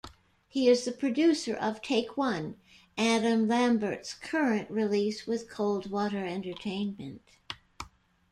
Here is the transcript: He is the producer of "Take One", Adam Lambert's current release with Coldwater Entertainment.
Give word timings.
He 0.47 0.67
is 0.67 0.83
the 0.83 0.91
producer 0.91 1.55
of 1.55 1.79
"Take 1.79 2.17
One", 2.17 2.55
Adam 2.97 3.47
Lambert's 3.47 4.15
current 4.15 4.67
release 4.71 5.27
with 5.27 5.47
Coldwater 5.47 6.25
Entertainment. 6.25 7.21